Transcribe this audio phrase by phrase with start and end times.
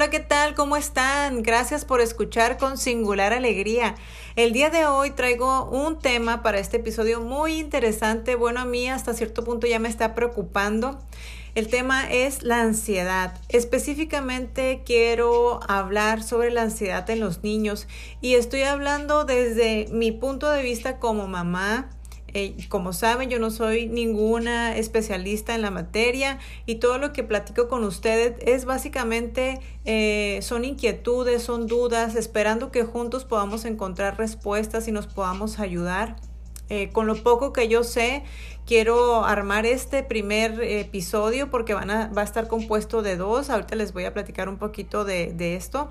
[0.00, 0.54] Hola, ¿qué tal?
[0.54, 1.42] ¿Cómo están?
[1.42, 3.96] Gracias por escuchar con singular alegría.
[4.34, 8.34] El día de hoy traigo un tema para este episodio muy interesante.
[8.34, 10.98] Bueno, a mí hasta cierto punto ya me está preocupando.
[11.54, 13.38] El tema es la ansiedad.
[13.50, 17.86] Específicamente quiero hablar sobre la ansiedad en los niños
[18.22, 21.90] y estoy hablando desde mi punto de vista como mamá,
[22.32, 27.24] eh, como saben, yo no soy ninguna especialista en la materia y todo lo que
[27.24, 34.18] platico con ustedes es básicamente, eh, son inquietudes, son dudas, esperando que juntos podamos encontrar
[34.18, 36.16] respuestas y nos podamos ayudar.
[36.68, 38.22] Eh, con lo poco que yo sé,
[38.64, 43.50] quiero armar este primer episodio porque van a, va a estar compuesto de dos.
[43.50, 45.90] Ahorita les voy a platicar un poquito de, de esto.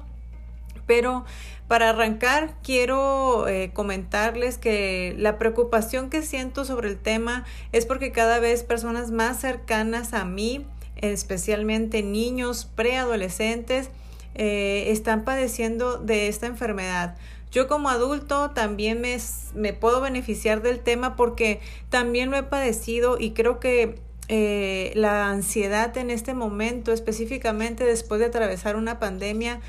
[0.89, 1.23] Pero
[1.67, 8.11] para arrancar, quiero eh, comentarles que la preocupación que siento sobre el tema es porque
[8.11, 10.65] cada vez personas más cercanas a mí,
[10.95, 13.91] especialmente niños preadolescentes,
[14.33, 17.15] eh, están padeciendo de esta enfermedad.
[17.51, 21.59] Yo como adulto también me, puedo beneficiar del tema porque
[21.89, 28.19] también lo he padecido y creo que eh, la ansiedad en este momento, específicamente después
[28.19, 29.59] de atravesar una pandemia,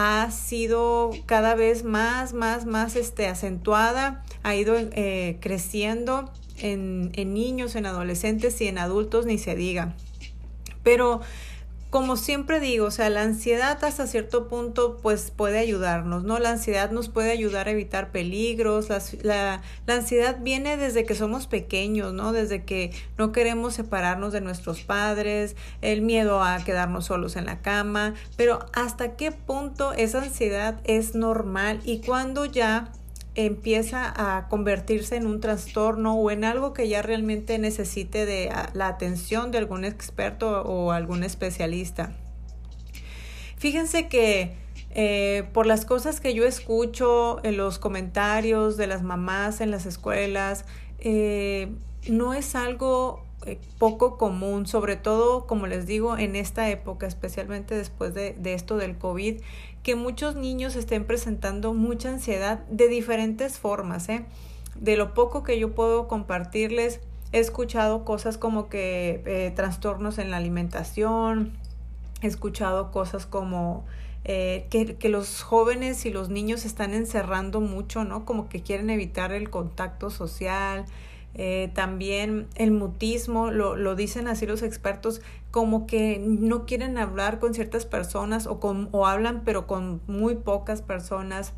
[0.00, 7.34] ha sido cada vez más, más, más este, acentuada, ha ido eh, creciendo en, en
[7.34, 9.96] niños, en adolescentes y en adultos, ni se diga.
[10.84, 11.20] Pero
[11.90, 16.38] como siempre digo, o sea, la ansiedad hasta cierto punto pues puede ayudarnos, ¿no?
[16.38, 21.14] La ansiedad nos puede ayudar a evitar peligros, la, la, la, ansiedad viene desde que
[21.14, 22.32] somos pequeños, ¿no?
[22.32, 27.62] Desde que no queremos separarnos de nuestros padres, el miedo a quedarnos solos en la
[27.62, 32.92] cama, pero hasta qué punto esa ansiedad es normal y cuando ya
[33.46, 38.88] empieza a convertirse en un trastorno o en algo que ya realmente necesite de la
[38.88, 42.16] atención de algún experto o algún especialista.
[43.56, 44.56] Fíjense que
[44.90, 49.86] eh, por las cosas que yo escucho en los comentarios de las mamás en las
[49.86, 50.64] escuelas,
[50.98, 51.68] eh,
[52.08, 57.74] no es algo eh, poco común, sobre todo, como les digo, en esta época, especialmente
[57.74, 59.40] después de, esto del COVID,
[59.82, 64.08] que muchos niños estén presentando mucha ansiedad de diferentes formas.
[64.08, 64.24] ¿eh?
[64.76, 67.00] De lo poco que yo puedo compartirles,
[67.32, 71.52] he escuchado cosas como que eh, trastornos en la alimentación,
[72.22, 73.84] he escuchado cosas como
[74.24, 78.24] eh, que, los jóvenes y los niños están encerrando mucho, ¿no?
[78.24, 80.84] Como que quieren evitar el contacto social,
[81.40, 85.22] eh, también el mutismo, lo, lo, dicen así los expertos,
[85.52, 90.34] como que no quieren hablar con ciertas personas o, con, o hablan pero con muy
[90.34, 91.52] pocas personas,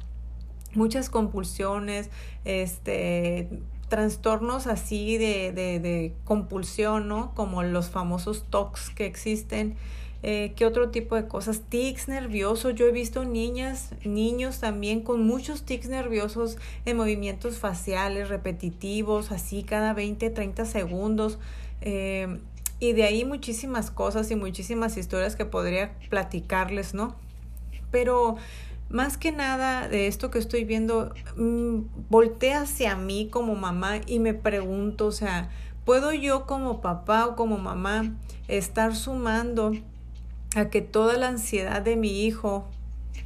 [0.75, 2.11] muchas compulsiones,
[2.45, 3.49] este,
[3.89, 7.35] trastornos así de, de, de compulsión, ¿no?
[7.35, 9.77] Como los famosos TOCs que existen.
[10.23, 11.63] Eh, ¿Qué otro tipo de cosas?
[11.69, 12.75] Tics nerviosos.
[12.75, 19.63] Yo he visto niñas, niños también con muchos tics nerviosos en movimientos faciales repetitivos, así
[19.63, 21.39] cada 20, 30 segundos.
[21.81, 22.39] Eh,
[22.81, 27.15] y de ahí muchísimas cosas y muchísimas historias que podría platicarles, ¿no?
[27.91, 28.37] Pero
[28.89, 34.19] más que nada de esto que estoy viendo, mmm, volteé hacia mí como mamá y
[34.19, 35.51] me pregunto, o sea,
[35.85, 38.17] ¿puedo yo como papá o como mamá
[38.49, 39.73] estar sumando
[40.56, 42.66] a que toda la ansiedad de mi hijo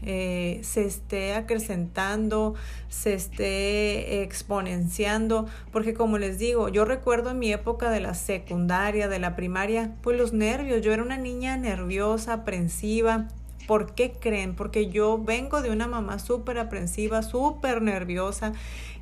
[0.07, 2.55] eh, se esté acrecentando,
[2.91, 9.09] se esté exponenciando, porque como les digo, yo recuerdo en mi época de la secundaria,
[9.09, 13.29] de la primaria, pues los nervios, yo era una niña nerviosa, aprensiva.
[13.67, 14.55] ¿Por qué creen?
[14.55, 18.53] Porque yo vengo de una mamá súper aprensiva, súper nerviosa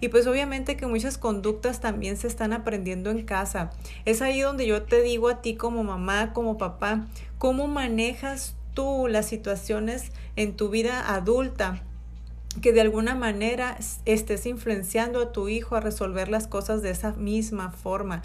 [0.01, 3.71] y pues obviamente que muchas conductas también se están aprendiendo en casa.
[4.05, 7.07] Es ahí donde yo te digo a ti como mamá, como papá,
[7.39, 11.83] cómo manejas tú las situaciones en tu vida adulta
[12.61, 17.13] que de alguna manera estés influenciando a tu hijo a resolver las cosas de esa
[17.13, 18.23] misma forma.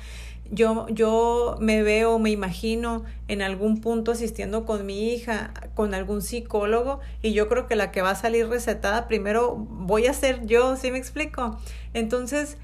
[0.51, 6.21] Yo, yo me veo, me imagino en algún punto asistiendo con mi hija, con algún
[6.21, 10.45] psicólogo, y yo creo que la que va a salir recetada primero voy a ser
[10.45, 11.57] yo, ¿sí me explico?
[11.93, 12.57] Entonces,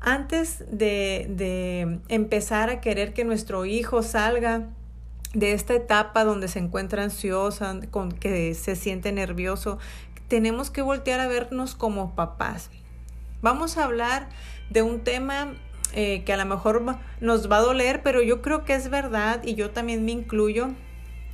[0.00, 4.68] antes de, de empezar a querer que nuestro hijo salga
[5.34, 9.78] de esta etapa donde se encuentra ansiosa, con que se siente nervioso,
[10.28, 12.70] tenemos que voltear a vernos como papás.
[13.42, 14.28] Vamos a hablar
[14.70, 15.54] de un tema
[15.92, 16.84] eh, que a lo mejor
[17.20, 20.68] nos va a doler, pero yo creo que es verdad y yo también me incluyo,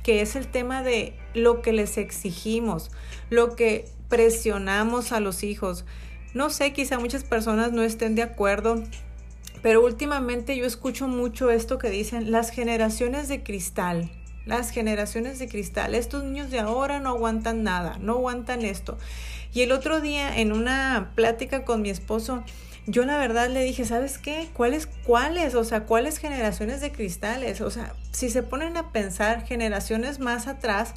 [0.03, 2.91] que es el tema de lo que les exigimos,
[3.29, 5.85] lo que presionamos a los hijos.
[6.33, 8.83] No sé, quizá muchas personas no estén de acuerdo,
[9.61, 14.11] pero últimamente yo escucho mucho esto que dicen las generaciones de cristal.
[14.45, 15.95] las generaciones de cristal.
[15.95, 18.97] Estos niños de ahora no aguantan nada, no aguantan esto.
[19.53, 22.43] Y el otro día en una plática con mi esposo,
[22.85, 24.49] yo la verdad le dije, ¿sabes qué?
[24.53, 25.55] ¿Cuáles, cuáles?
[25.55, 27.61] O sea, ¿cuáles generaciones de cristales?
[27.61, 30.93] O sea, si se ponen a pensar generaciones más atrás,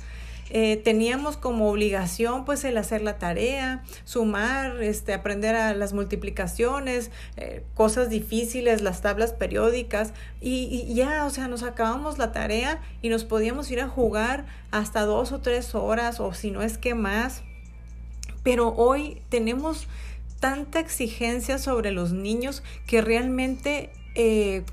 [0.51, 7.11] eh, teníamos como obligación pues el hacer la tarea, sumar, este, aprender a las multiplicaciones,
[7.37, 12.81] eh, cosas difíciles, las tablas periódicas y, y, ya, o sea, nos acabamos la tarea
[13.03, 16.79] y nos podíamos ir a jugar hasta dos o tres horas o si no es
[16.79, 17.43] que más.
[18.45, 19.89] Pero hoy tenemos
[20.41, 24.65] tanta exigencia sobre los niños que realmente eh,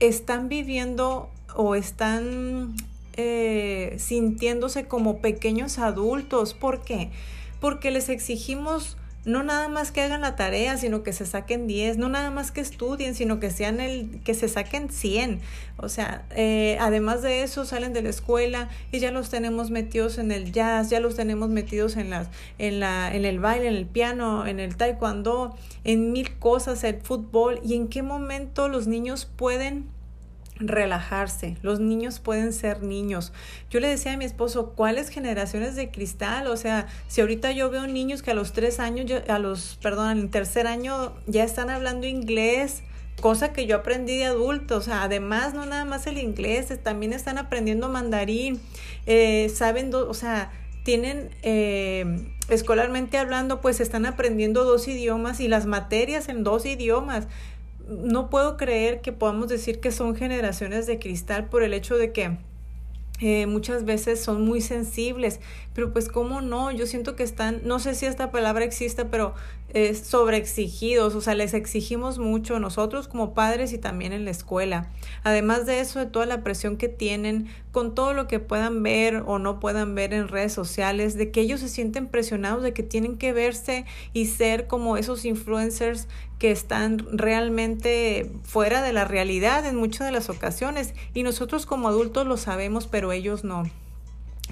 [0.00, 2.74] están viviendo o están
[3.14, 6.54] eh, sintiéndose como pequeños adultos.
[6.54, 7.10] ¿Por qué?
[7.60, 11.96] Porque les exigimos no nada más que hagan la tarea, sino que se saquen 10,
[11.98, 15.40] no nada más que estudien, sino que sean el, que se saquen 100.
[15.76, 20.18] O sea, eh, además de eso salen de la escuela y ya los tenemos metidos
[20.18, 22.28] en el jazz, ya los tenemos metidos en las,
[22.58, 27.00] en la, en el baile, en el piano, en el taekwondo, en mil cosas, el
[27.00, 29.86] fútbol, y en qué momento los niños pueden
[30.68, 31.56] relajarse.
[31.62, 33.32] Los niños pueden ser niños.
[33.70, 36.46] Yo le decía a mi esposo, ¿cuáles generaciones de cristal?
[36.46, 40.08] O sea, si ahorita yo veo niños que a los tres años, a los, perdón,
[40.08, 42.82] al tercer año ya están hablando inglés,
[43.20, 44.76] cosa que yo aprendí de adulto.
[44.76, 48.60] O sea, además, no nada más el inglés, también están aprendiendo mandarín,
[49.06, 50.52] eh, saben, o sea,
[50.84, 57.28] tienen eh, escolarmente hablando, pues están aprendiendo dos idiomas y las materias en dos idiomas
[57.92, 62.12] no puedo creer que podamos decir que son generaciones de cristal por el hecho de
[62.12, 62.38] que
[63.20, 65.38] eh, muchas veces son muy sensibles,
[65.74, 69.34] pero pues cómo no, yo siento que están, no sé si esta palabra existe, pero
[69.74, 74.90] eh, sobreexigidos, o sea, les exigimos mucho nosotros como padres y también en la escuela.
[75.24, 79.22] Además de eso, de toda la presión que tienen con todo lo que puedan ver
[79.26, 82.82] o no puedan ver en redes sociales, de que ellos se sienten presionados, de que
[82.82, 86.06] tienen que verse y ser como esos influencers
[86.38, 91.88] que están realmente fuera de la realidad en muchas de las ocasiones y nosotros como
[91.88, 93.64] adultos lo sabemos, pero ellos no.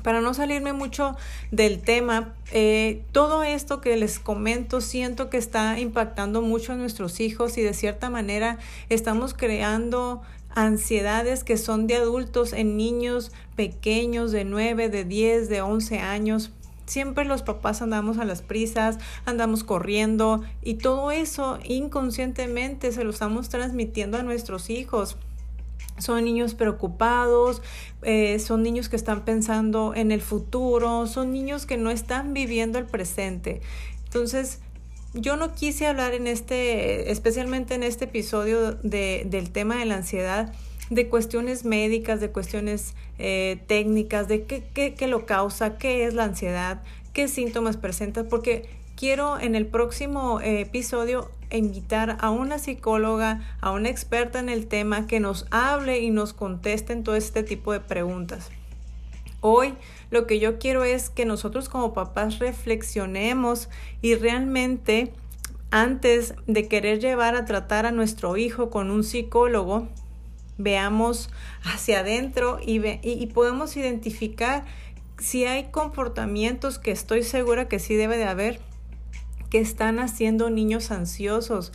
[0.02, 1.16] Para no salirme mucho
[1.50, 7.20] del tema, eh, todo esto que les comento siento que está impactando mucho a nuestros
[7.20, 8.58] hijos y de cierta manera
[8.88, 10.22] estamos creando
[10.54, 16.50] ansiedades que son de adultos en niños pequeños de 9, de 10, de 11 años.
[16.86, 23.10] Siempre los papás andamos a las prisas, andamos corriendo y todo eso inconscientemente se lo
[23.10, 25.16] estamos transmitiendo a nuestros hijos
[25.99, 27.62] son niños preocupados,
[28.03, 32.79] eh, son niños que están pensando en el futuro, son niños que no están viviendo
[32.79, 33.61] el presente.
[34.05, 34.61] Entonces,
[35.15, 39.97] yo no quise hablar en este, especialmente en este episodio de, del tema de la
[39.97, 40.53] ansiedad,
[40.88, 46.15] de cuestiones médicas, de cuestiones eh, técnicas, de qué, qué, qué lo causa, qué es
[46.15, 46.82] la ansiedad,
[47.12, 48.69] qué síntomas presenta, porque
[49.00, 54.67] quiero en el próximo eh, episodio invitar a una psicóloga, a una experta en el
[54.67, 58.50] tema que nos hable y nos conteste en todo este tipo de preguntas.
[59.41, 59.73] Hoy
[60.11, 63.70] lo que yo quiero es que nosotros como papás reflexionemos
[64.02, 65.14] y realmente
[65.70, 69.88] antes de querer llevar a tratar a nuestro hijo con un psicólogo,
[70.58, 71.31] veamos
[71.64, 74.67] hacia adentro y, y podemos identificar
[75.17, 78.69] si hay comportamientos que estoy segura que sí debe de haber
[79.50, 81.72] que están haciendo niños ansiosos.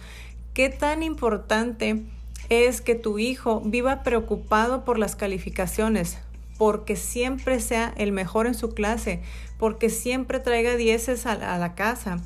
[0.53, 2.01] ¿Qué tan importante
[2.49, 6.17] es que tu hijo viva preocupado por las calificaciones?
[6.57, 9.21] porque siempre sea el mejor en su clase,
[9.57, 12.19] porque siempre traiga dieces a, la casa,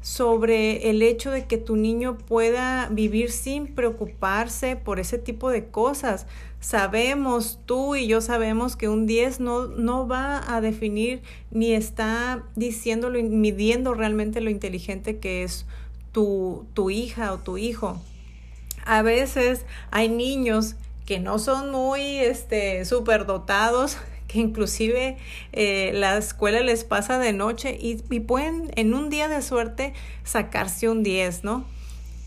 [0.00, 5.66] sobre el hecho de que tu niño pueda vivir sin preocuparse por ese tipo de
[5.66, 6.26] cosas.
[6.66, 12.42] Sabemos, tú y yo sabemos que un 10 no, no va a definir ni está
[12.56, 15.64] diciéndolo, midiendo realmente lo inteligente que es
[16.10, 18.02] tu, tu hija o tu hijo.
[18.84, 23.96] A veces hay niños que no son muy este, dotados,
[24.26, 25.18] que inclusive
[25.52, 29.94] eh, la escuela les pasa de noche y, y, pueden en un día de suerte
[30.24, 31.75] sacarse un 10, ¿no?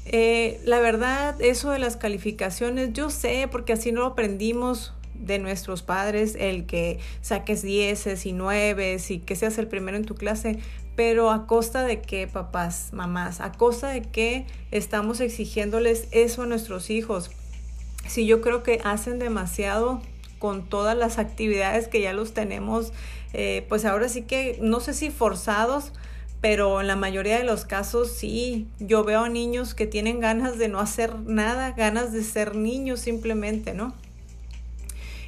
[0.05, 5.37] Eh, la verdad, eso de las calificaciones, yo sé, porque así no lo aprendimos de
[5.37, 10.15] nuestros padres, el que saques dieces y nueves y que seas el primero en tu
[10.15, 10.59] clase,
[10.95, 16.45] pero a costa de qué, papás, mamás, a costa de qué estamos exigiéndoles eso a
[16.45, 17.31] nuestros hijos.
[18.07, 20.01] Si yo creo que hacen demasiado
[20.39, 22.93] con todas las actividades que ya los tenemos,
[23.33, 25.91] eh, pues ahora sí que no sé si forzados,
[26.41, 30.69] pero en la mayoría de los casos sí, yo veo niños que tienen ganas de
[30.69, 33.93] no hacer nada, ganas de ser niños simplemente, ¿no?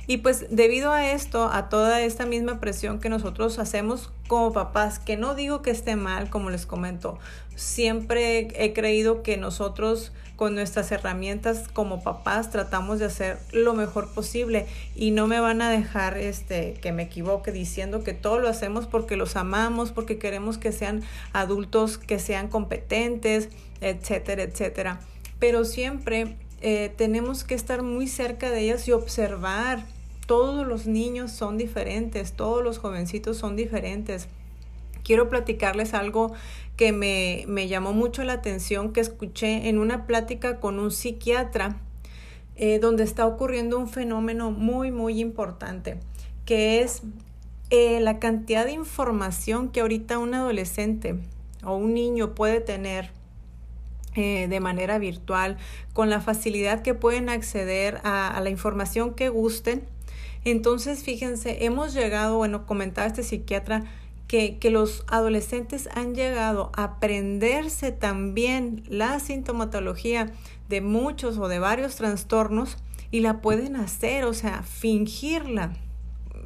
[0.08, 5.00] Y pues debido a esto, a toda esta misma presión que nosotros hacemos como papás,
[5.00, 7.20] que no digo que esté mal, como les comento,
[7.56, 14.10] siempre he creído que nosotros con nuestras herramientas como papás tratamos de hacer lo mejor
[14.10, 18.50] posible y no me van a dejar este que me equivoque diciendo que todo lo
[18.50, 23.50] hacemos porque los amamos, porque queremos que sean adultos que sean competentes,
[23.82, 25.00] etcétera, etcétera.
[25.40, 29.84] Pero siempre eh, tenemos que estar muy cerca de ellas y observar.
[30.28, 34.28] Todos los niños son diferentes, todos los jovencitos son diferentes.
[35.04, 36.34] Quiero platicarles algo
[36.78, 41.78] que me, me llamó mucho la atención, que escuché en una plática con un psiquiatra,
[42.56, 45.98] eh, donde está ocurriendo un fenómeno muy, muy importante,
[46.46, 47.02] que es
[47.70, 51.16] eh, la cantidad de información que ahorita un adolescente
[51.64, 53.12] o un niño puede tener
[54.14, 55.58] eh, de manera virtual,
[55.94, 59.84] con la facilidad que pueden acceder a, la información que gusten.
[60.44, 63.86] Entonces, fíjense, hemos llegado, bueno, comentaba este psiquiatra,
[64.32, 70.32] que, los adolescentes han llegado a aprenderse también la sintomatología
[70.70, 72.78] de muchos o de varios trastornos
[73.12, 75.74] y la pueden hacer, o sea, fingirla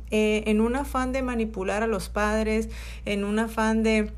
[0.09, 2.69] eh, en un afán de manipular a los padres,
[3.05, 4.11] en un afán de,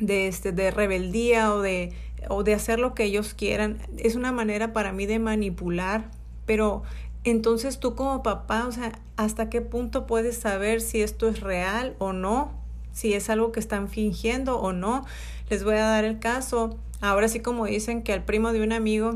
[0.00, 1.92] de, este, de rebeldía o de
[2.30, 3.78] o de hacer lo que ellos quieran.
[3.98, 6.08] Es una manera para mí de manipular,
[6.46, 6.82] pero
[7.24, 11.94] entonces tú como papá, o sea, ¿hasta qué punto puedes saber si esto es real
[11.98, 12.61] o no?
[12.92, 15.04] Si es algo que están fingiendo o no.
[15.50, 16.78] Les voy a dar el caso.
[17.00, 19.14] Ahora sí como dicen que al primo de un amigo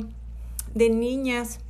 [0.75, 1.61] de niñas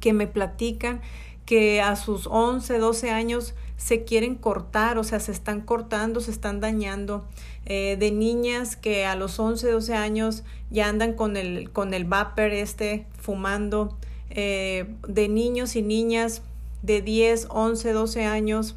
[0.00, 1.00] que me platican
[1.46, 6.30] que a sus 11, 12 años se quieren cortar, o sea, se están cortando, se
[6.30, 7.24] están dañando.
[7.66, 12.04] Eh, de niñas que a los 11, 12 años ya andan con el, con el
[12.04, 13.96] vapor este fumando,
[14.28, 16.42] eh, de niños y niñas
[16.82, 18.76] de 10, 11, 12 años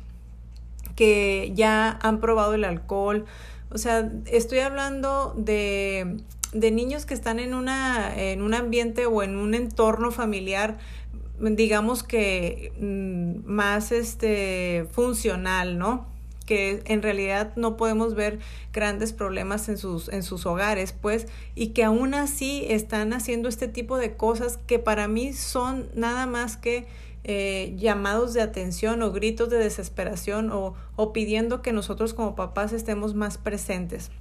[0.98, 3.26] que ya han probado el alcohol.
[3.70, 6.18] O sea, estoy hablando de,
[6.52, 10.78] de niños que están en, una, en un ambiente o en un entorno familiar
[11.40, 16.08] digamos que mm, más este funcional, ¿no?
[16.48, 18.40] que en realidad no podemos ver
[18.74, 23.68] grandes problemas en sus, en sus hogares, pues, y que aún así están haciendo este
[23.68, 26.88] tipo de cosas que para mí son nada más que
[27.28, 32.72] eh, llamados de atención o gritos de desesperación o, o pidiendo que nosotros como papás
[32.72, 34.12] estemos más presentes.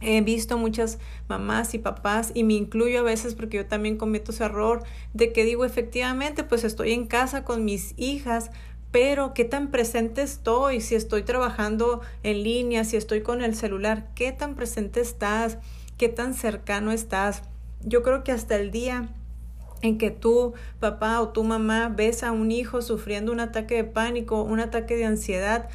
[0.00, 0.98] He visto muchas
[1.28, 5.32] mamás y papás y me incluyo a veces porque yo también cometo ese error de
[5.32, 8.50] que digo efectivamente pues estoy en casa con mis hijas,
[8.90, 14.08] pero qué tan presente estoy, si estoy trabajando en línea, si estoy con el celular,
[14.14, 15.58] qué tan presente estás,
[15.98, 17.42] qué tan cercano estás.
[17.84, 19.08] Yo creo que hasta el día
[19.82, 23.84] en que tú, papá o tu mamá, ves a un hijo sufriendo un ataque de
[23.84, 25.68] pánico, un ataque de ansiedad,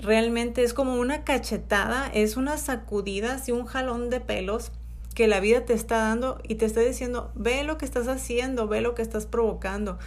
[0.00, 4.72] realmente es como una cachetada, es una sacudida, así un jalón de pelos
[5.14, 8.68] que la vida te está dando y te está diciendo, ve lo que estás haciendo,
[8.68, 9.98] ve lo que estás provocando,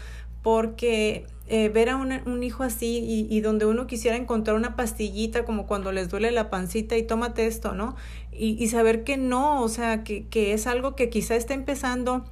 [0.43, 5.65] porque eh, ver a un hijo así y, donde uno quisiera encontrar una pastillita como
[5.65, 7.95] cuando les duele la pancita y tómate esto, ¿no?
[8.31, 12.23] Y, y saber que no, o sea, que, que es algo que quizá está empezando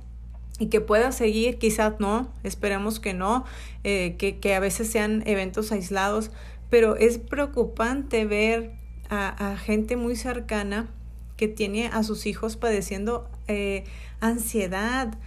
[0.60, 3.46] y que pueda seguir, quizás no, esperemos que no,
[3.84, 6.32] eh, que, que a veces sean eventos aislados,
[6.70, 8.72] pero es preocupante ver
[9.10, 10.88] a, gente muy cercana
[11.38, 13.86] que tiene a sus hijos padeciendo eh,
[14.20, 15.18] ansiedad.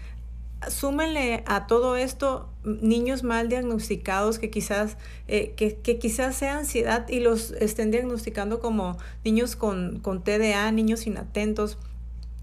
[0.69, 7.09] Súmenle a todo esto niños mal diagnosticados que quizás, eh, que, que, quizás sea ansiedad
[7.09, 11.79] y los estén diagnosticando como niños con, con TDA, niños inatentos.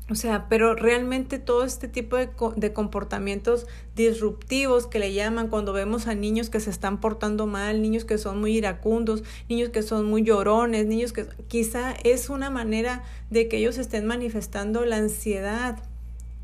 [0.10, 5.74] O sea, pero realmente todo este tipo de, de, comportamientos disruptivos que le llaman cuando
[5.74, 9.82] vemos a niños que se están portando mal, niños que son muy iracundos, niños que
[9.82, 14.96] son muy llorones, niños que quizá es una manera de que ellos estén manifestando la
[14.96, 15.84] ansiedad.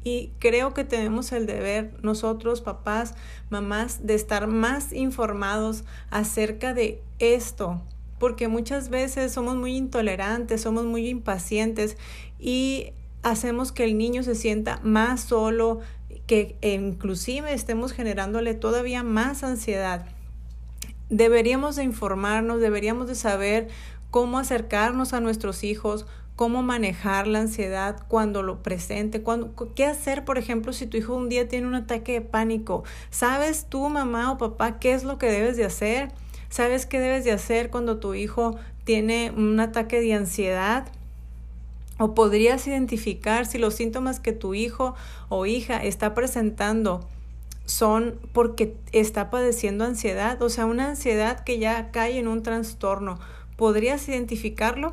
[0.04, 3.16] Y creo que tenemos el deber nosotros, papás,
[3.50, 7.82] mamás, de estar más informados acerca de esto,
[8.20, 11.96] porque muchas veces somos muy intolerantes, somos muy impacientes
[12.38, 12.92] y
[13.24, 15.80] hacemos que el niño se sienta más solo,
[16.28, 20.06] que inclusive estemos generándole todavía más ansiedad.
[21.10, 23.68] Deberíamos de informarnos, deberíamos de saber
[24.12, 30.26] cómo acercarnos a nuestros hijos, cómo manejar la ansiedad cuando lo presente, cuando, qué hacer,
[30.26, 32.84] por ejemplo, si tu hijo un día tiene un ataque de pánico.
[33.10, 36.12] ¿Sabes tú, mamá o papá, qué es lo que debes de hacer?
[36.50, 40.88] ¿Sabes qué debes de hacer cuando tu hijo tiene un ataque de ansiedad?
[42.04, 44.94] O podrías identificar si los síntomas que tu hijo
[45.30, 47.08] o hija está presentando
[47.64, 53.20] son porque está padeciendo ansiedad, o sea, una ansiedad que ya cae en un trastorno.
[53.56, 54.92] ¿Podrías identificarlo?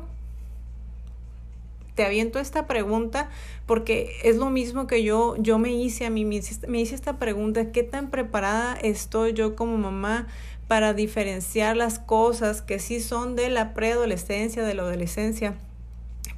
[1.95, 3.29] Te aviento esta pregunta
[3.65, 6.95] porque es lo mismo que yo, yo me hice a mí, me hice, me hice
[6.95, 10.27] esta pregunta, ¿qué tan preparada estoy yo como mamá
[10.69, 15.57] para diferenciar las cosas que sí son de la preadolescencia, de la adolescencia?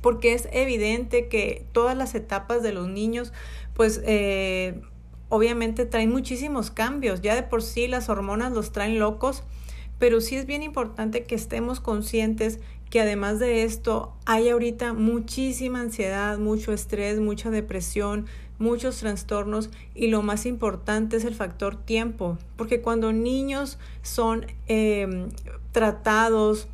[0.01, 3.33] Porque es evidente que todas las etapas de los niños,
[3.73, 4.81] pues eh,
[5.29, 7.21] obviamente traen muchísimos cambios.
[7.21, 9.43] Ya de por sí las hormonas los traen locos,
[9.99, 12.59] pero sí es bien importante que estemos conscientes
[12.93, 18.27] que además de esto hay ahorita muchísima ansiedad, mucho estrés, mucha depresión,
[18.59, 25.29] muchos trastornos y lo más importante es el factor tiempo, porque cuando niños son em,
[25.71, 26.67] tratados,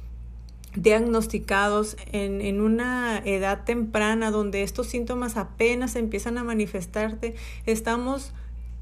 [0.81, 8.33] diagnosticados en, en, una edad temprana donde estos síntomas apenas empiezan a manifestarte, estamos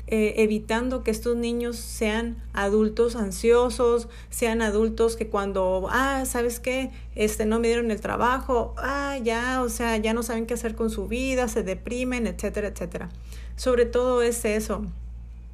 [0.10, 6.92] eh, evitando que estos niños sean adultos ansiosos, sean adultos que cuando, ah, ¿sabes qué?
[7.16, 10.76] Este, no me dieron el trabajo, ah, ya, o sea, ya no saben qué hacer
[10.76, 13.10] con su vida, se deprimen, etcétera, etcétera.
[13.58, 14.86] Sobre todo es eso,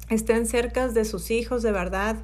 [0.08, 2.16] estén cerca de sus hijos de verdad.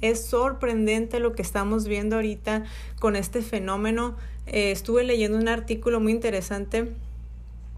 [0.00, 2.64] Es sorprendente lo que estamos viendo ahorita
[2.98, 4.16] con este fenómeno.
[4.46, 6.92] Eh, estuve leyendo un artículo muy interesante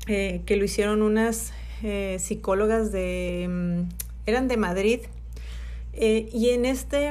[0.06, 1.52] eh, que lo hicieron unas
[1.82, 3.82] eh, psicólogas de, mm,
[4.26, 5.00] eran de Madrid,
[5.94, 7.08] y en este,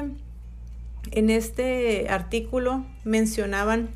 [1.11, 3.89] en este artículo mencionaban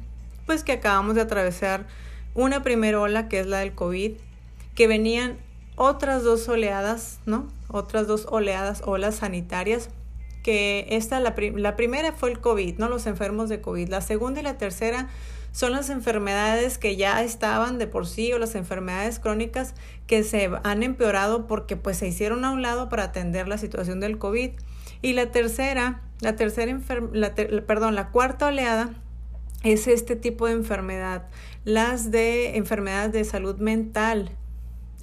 [0.46, 1.88] pues que acabamos de atravesar
[2.36, 4.12] una primera ola que es la del COVID,
[4.76, 5.38] que venían
[5.76, 7.48] otras dos oleadas, ¿no?
[7.70, 9.90] Otras dos oleadas, olas sanitarias,
[10.46, 12.88] que esta, la, la primera fue el COVID, ¿no?
[12.88, 13.90] Los enfermos de COVID.
[13.90, 15.10] La segunda y la tercera
[15.52, 19.74] son las enfermedades que ya estaban de por sí o las enfermedades crónicas
[20.06, 24.00] que se han empeorado porque pues se hicieron a un lado para atender la situación
[24.00, 24.52] del COVID.
[25.02, 26.80] Y la tercera, la tercera
[27.12, 28.94] la perdón, la cuarta oleada
[29.64, 31.28] es este tipo de enfermedad,
[31.64, 34.30] las de enfermedades de salud mental.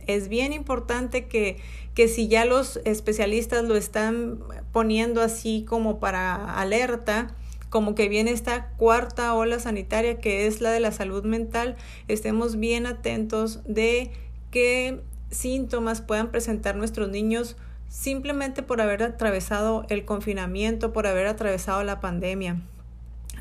[0.06, 1.60] Es bien importante que,
[1.94, 4.40] que si ya los especialistas lo están
[4.72, 7.34] poniendo así como para alerta,
[7.68, 11.76] como que viene esta cuarta ola sanitaria que es la de la salud mental,
[12.08, 14.10] estemos bien atentos de
[14.50, 15.00] qué
[15.30, 17.56] síntomas puedan presentar nuestros niños
[17.88, 22.60] simplemente por haber atravesado el confinamiento, por haber atravesado la pandemia.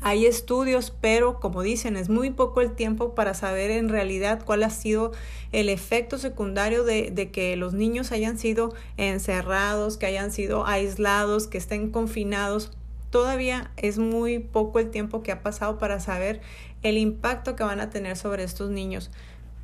[0.04, 4.64] Hay estudios, pero como dicen, es muy poco el tiempo para saber en realidad cuál
[4.64, 5.12] ha sido
[5.52, 11.58] el efecto secundario de, que los niños hayan sido encerrados, que hayan sido aislados, que
[11.58, 12.72] estén confinados
[13.10, 16.40] todavía es muy poco el tiempo que ha pasado para saber
[16.82, 19.10] el impacto que van a tener sobre estos niños.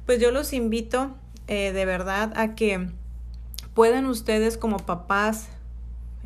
[0.06, 1.16] Pues yo los invito
[1.48, 2.88] eh, de verdad a que
[3.74, 5.48] puedan ustedes como papás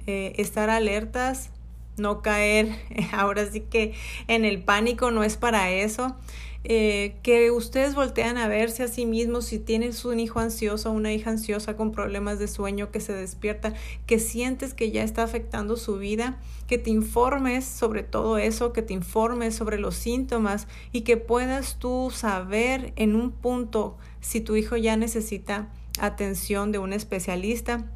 [0.07, 1.51] eh, estar alertas,
[1.97, 2.77] no caer
[3.13, 3.95] ahora sí que
[4.29, 6.17] en el pánico, no es para eso.
[6.65, 11.13] Eh, que ustedes voltean a verse a sí mismos si tienes un hijo ansioso, una
[11.13, 13.75] hija ansiosa con problemas de sueño que se despierta,
[14.07, 18.83] que sientes que ya está afectando su vida, que te informes sobre todo eso, que
[18.83, 24.55] te informes sobre los síntomas y que puedas tú saber en un punto si tu
[24.55, 27.91] hijo ya necesita atención de un especialista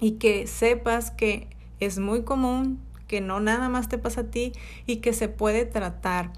[0.00, 1.46] y que sepas que
[1.78, 4.52] es muy común, que no nada más te pasa a ti
[4.86, 6.30] y que se puede tratar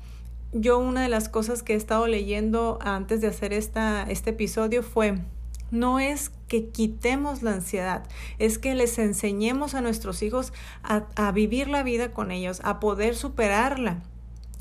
[0.53, 4.83] yo una de las cosas que he estado leyendo antes de hacer esta, este episodio
[4.83, 5.19] fue,
[5.71, 8.05] no es que quitemos la ansiedad,
[8.39, 12.81] es que les enseñemos a nuestros hijos a, a vivir la vida con ellos, a
[12.81, 14.03] poder superarla,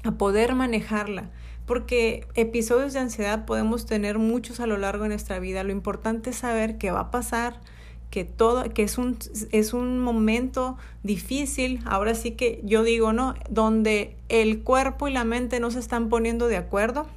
[0.03, 1.29] a poder manejarla
[1.65, 5.63] porque episodios de ansiedad podemos tener muchos a lo largo de nuestra vida.
[5.63, 7.61] Lo importante es saber qué va a pasar,
[8.11, 9.17] que todo, que es un,
[9.51, 13.35] es un momento difícil, ahora sí que yo digo, ¿no?
[13.49, 17.07] Donde el cuerpo y la mente no se están poniendo de acuerdo,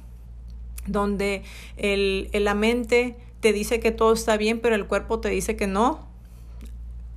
[0.87, 1.43] donde
[1.75, 5.67] el, la mente te dice que todo está bien, pero el cuerpo te dice que
[5.67, 6.07] no.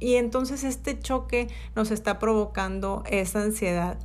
[0.00, 3.96] Y entonces este choque nos está provocando esa ansiedad.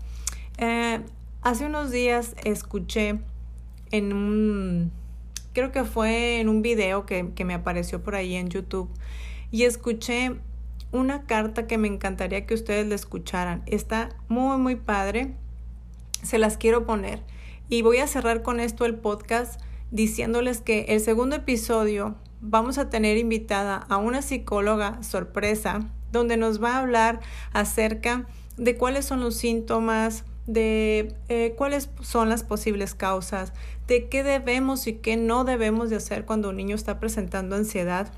[0.60, 1.02] Eh,
[1.42, 3.20] hace unos días escuché
[3.90, 4.92] en un,
[5.54, 8.90] creo que fue en un video que, que me apareció por ahí en YouTube,
[9.54, 10.32] y escuché
[10.92, 13.62] una carta que me encantaría que ustedes la escucharan.
[13.68, 15.36] Está muy, muy padre.
[16.24, 17.22] Se las quiero poner.
[17.70, 19.62] Y voy a cerrar con esto el podcast
[19.92, 26.62] diciéndoles que el segundo episodio vamos a tener invitada a una psicóloga sorpresa donde nos
[26.62, 27.20] va a hablar
[27.52, 28.26] acerca
[28.58, 33.54] de cuáles son los síntomas, de eh, cuáles son las posibles causas,
[33.86, 38.12] de qué debemos y qué no debemos de hacer cuando un niño está presentando ansiedad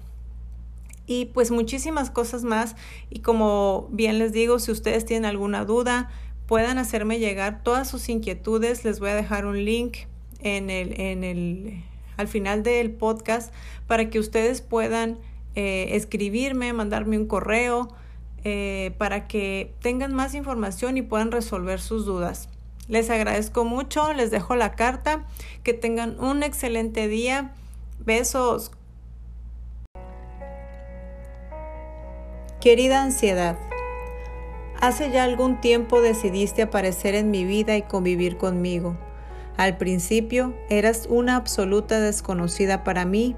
[1.07, 2.75] y pues muchísimas cosas más.
[3.09, 6.09] Y como bien les digo, si ustedes tienen alguna duda,
[6.47, 8.83] puedan hacerme llegar todas sus inquietudes.
[8.85, 9.97] Les voy a dejar un link
[10.41, 11.83] en el, en el,
[12.17, 13.53] al final del podcast
[13.87, 15.19] para que ustedes puedan
[15.55, 17.89] eh, escribirme, mandarme un correo,
[18.47, 22.47] eh, para que tengan más información y puedan resolver sus dudas.
[22.87, 25.25] Les agradezco mucho, les dejo la carta,
[25.63, 27.55] que tengan un excelente día.
[27.99, 28.71] Besos.
[32.65, 33.59] Querida ansiedad,
[34.81, 38.97] hace ya algún tiempo decidiste aparecer en mi vida y convivir conmigo.
[39.55, 43.35] Al principio eras una absoluta desconocida para mí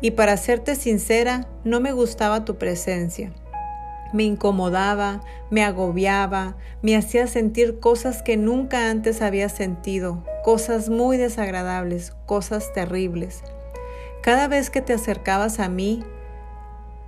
[0.00, 3.32] y para serte sincera no me gustaba tu presencia.
[4.12, 11.18] Me incomodaba, me agobiaba, me hacía sentir cosas que nunca antes había sentido, cosas muy
[11.18, 13.44] desagradables, cosas terribles.
[14.24, 16.02] Cada vez que te acercabas a mí,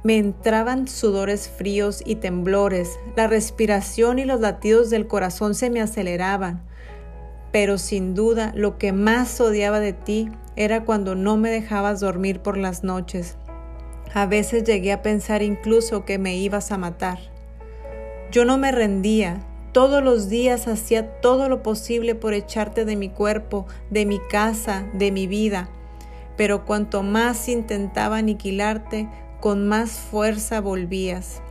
[0.04, 5.80] me entraban sudores fríos y temblores, la respiración y los latidos del corazón se me
[5.80, 6.62] aceleraban.
[7.50, 12.40] Pero sin duda lo que más odiaba de ti era cuando no me dejabas dormir
[12.40, 13.36] por las noches.
[14.14, 17.18] A veces llegué a pensar incluso que me ibas a matar.
[18.30, 19.40] Yo no me rendía,
[19.72, 24.86] todos los días hacía todo lo posible por echarte de mi cuerpo, de mi casa,
[24.94, 25.68] de mi vida,
[26.36, 29.08] pero cuanto más intentaba aniquilarte,
[29.40, 31.42] con más fuerza volvías.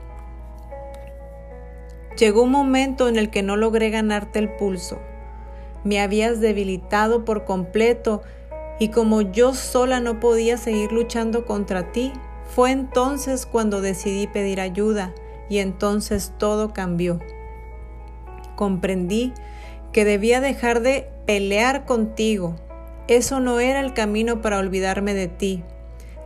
[2.18, 5.00] Llegó un momento en el que no logré ganarte el pulso.
[5.84, 8.24] Me habías debilitado por completo
[8.80, 12.12] y como yo sola no podía seguir luchando contra ti,
[12.56, 15.14] fue entonces cuando decidí pedir ayuda
[15.50, 17.20] y entonces todo cambió.
[18.56, 19.34] Comprendí
[19.92, 22.56] que debía dejar de pelear contigo.
[23.08, 25.64] Eso no era el camino para olvidarme de ti.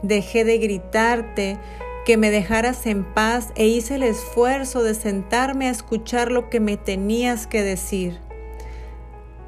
[0.04, 1.58] Dejé de gritarte
[2.06, 6.60] que me dejaras en paz e hice el esfuerzo de sentarme a escuchar lo que
[6.60, 8.20] me tenías que decir.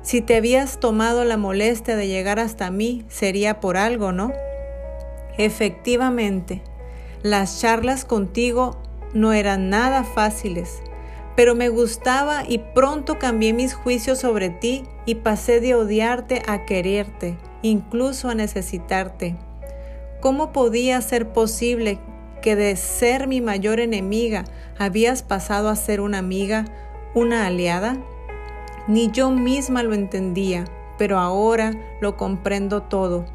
[0.02, 4.34] Si te habías tomado la molestia de llegar hasta mí, sería por algo, ¿no?
[5.38, 6.62] Efectivamente,
[7.24, 8.82] las charlas contigo
[9.14, 10.82] no eran nada fáciles,
[11.36, 16.66] pero me gustaba y pronto cambié mis juicios sobre ti y pasé de odiarte a
[16.66, 19.38] quererte, incluso a necesitarte.
[20.24, 22.00] ¿Cómo podía ser posible
[22.42, 24.46] que de ser mi mayor enemiga
[24.80, 26.64] habías pasado a ser una amiga,
[27.14, 27.98] una aliada?
[28.88, 30.64] Ni yo misma lo entendía,
[30.98, 33.26] pero ahora lo comprendo todo.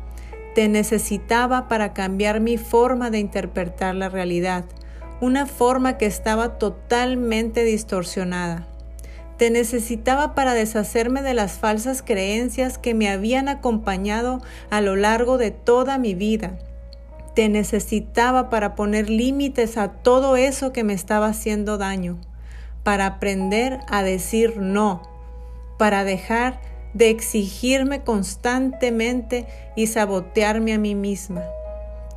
[0.54, 4.64] Te necesitaba para cambiar mi forma de interpretar la realidad,
[5.20, 8.66] una forma que estaba totalmente distorsionada.
[9.36, 15.36] Te necesitaba para deshacerme de las falsas creencias que me habían acompañado a lo largo
[15.36, 16.58] de toda mi vida
[17.38, 22.18] te necesitaba para poner límites a todo eso que me estaba haciendo daño,
[22.82, 25.08] para aprender a decir no,
[25.78, 26.60] para dejar
[26.94, 29.46] de exigirme constantemente
[29.76, 31.44] y sabotearme a mí misma.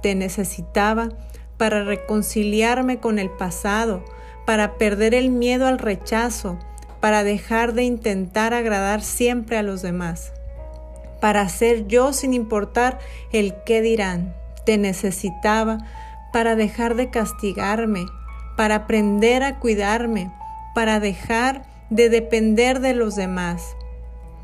[0.01, 1.09] Te necesitaba
[1.57, 4.03] para reconciliarme con el pasado,
[4.47, 6.57] para perder el miedo al rechazo,
[6.99, 10.33] para dejar de intentar agradar siempre a los demás,
[11.19, 12.97] para ser yo sin importar
[13.31, 15.79] el qué dirán te necesitaba
[16.31, 18.05] para dejar de castigarme,
[18.57, 20.31] para aprender a cuidarme,
[20.73, 23.75] para dejar de depender de los demás,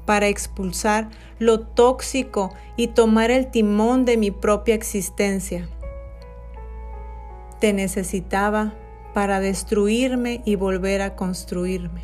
[0.06, 5.70] para expulsar lo tóxico y tomar el timón de mi propia existencia.
[7.60, 8.74] Te necesitaba
[9.14, 12.04] para destruirme y volver a construirme,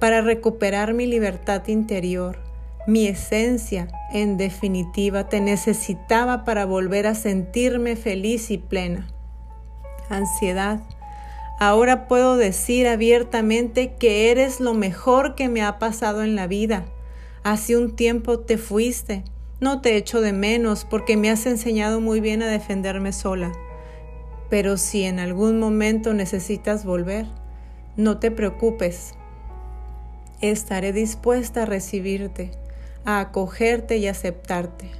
[0.00, 2.49] para recuperar mi libertad interior,
[2.86, 9.06] mi esencia, en definitiva, te necesitaba para volver a sentirme feliz y plena.
[10.08, 10.80] Ansiedad.
[11.58, 16.86] Ahora puedo decir abiertamente que eres lo mejor que me ha pasado en la vida.
[17.42, 19.24] Hace un tiempo te fuiste.
[19.60, 23.52] No te echo de menos porque me has enseñado muy bien a defenderme sola.
[24.48, 27.26] Pero si en algún momento necesitas volver,
[27.96, 29.14] no te preocupes.
[30.40, 32.59] Estaré dispuesta a recibirte
[33.04, 34.90] a acogerte y aceptarte.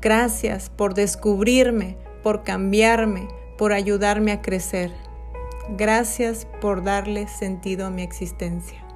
[0.00, 4.92] Gracias por descubrirme, por cambiarme, por ayudarme a crecer.
[5.76, 8.87] Gracias por darle sentido a mi existencia.